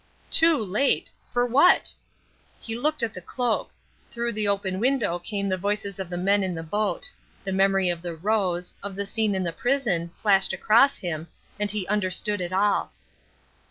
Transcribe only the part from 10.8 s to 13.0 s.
him, and he understood it all.